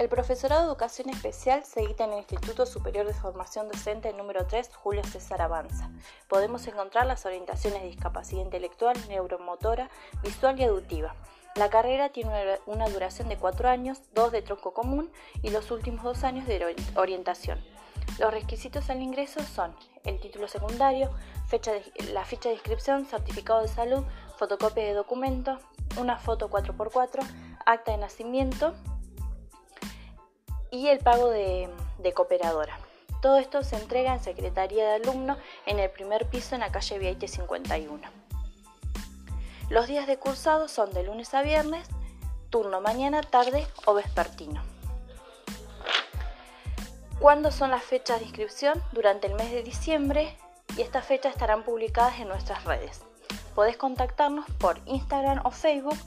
[0.00, 4.46] El profesorado de educación especial se edita en el Instituto Superior de Formación Docente número
[4.46, 5.90] 3 Julio César Avanza.
[6.26, 9.90] Podemos encontrar las orientaciones de discapacidad intelectual, neuromotora,
[10.22, 11.14] visual y auditiva.
[11.54, 12.32] La carrera tiene
[12.64, 16.74] una duración de cuatro años, dos de tronco común y los últimos dos años de
[16.96, 17.62] orientación.
[18.18, 21.10] Los requisitos al ingreso son el título secundario,
[21.46, 21.72] fecha
[22.14, 24.02] la ficha de inscripción, certificado de salud,
[24.38, 25.58] fotocopia de documento,
[25.98, 27.20] una foto 4x4,
[27.66, 28.74] acta de nacimiento,
[30.70, 31.68] y el pago de,
[32.14, 32.78] cooperadora.
[33.20, 36.98] Todo esto se entrega en Secretaría de Alumno en el primer piso en la calle
[36.98, 38.00] Viaite 51.
[39.68, 41.86] Los días de cursado son de lunes a viernes,
[42.48, 44.62] turno mañana, tarde o vespertino.
[47.20, 48.82] ¿Cuándo son las fechas de inscripción?
[48.92, 50.36] Durante el mes de diciembre
[50.76, 53.02] y estas fechas estarán publicadas en nuestras redes.
[53.54, 55.98] Podés contactarnos por Instagram o Facebook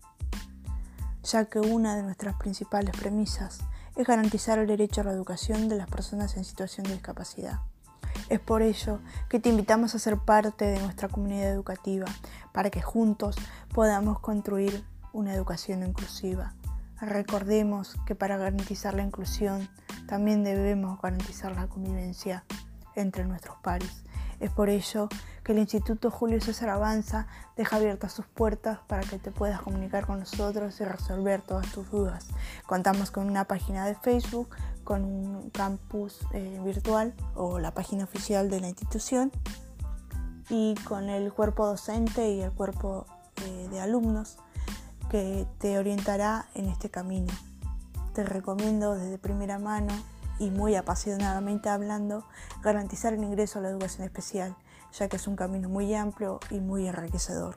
[1.23, 3.61] ya que una de nuestras principales premisas
[3.97, 7.61] es garantizar el derecho a la educación de las personas en situación de discapacidad.
[8.29, 12.05] Es por ello que te invitamos a ser parte de nuestra comunidad educativa,
[12.53, 13.35] para que juntos
[13.73, 14.85] podamos construir
[15.15, 16.53] una educación inclusiva.
[17.01, 19.71] Recordemos que para garantizar la inclusión
[20.07, 22.45] también debemos garantizar la convivencia
[22.95, 24.05] entre nuestros pares
[24.41, 25.09] es por ello
[25.43, 30.07] que el Instituto Julio César Avanza deja abiertas sus puertas para que te puedas comunicar
[30.07, 32.29] con nosotros y resolver todas tus dudas.
[32.67, 34.51] Contamos con una página de Facebook,
[34.85, 39.33] con un campus eh, virtual o la página oficial de la institución
[40.51, 43.07] y con el cuerpo docente y el cuerpo
[43.45, 44.39] eh, de alumnos
[45.11, 47.33] que te orientará en este camino.
[48.15, 49.93] Te recomiendo desde primera mano
[50.39, 52.25] y muy apasionadamente hablando,
[52.63, 54.57] garantizar el ingreso a la educación especial,
[54.93, 57.57] ya que es un camino muy amplio y muy enriquecedor.